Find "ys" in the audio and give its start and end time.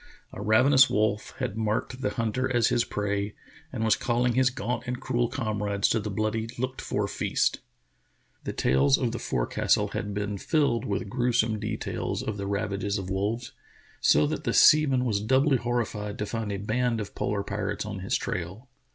11.29-11.41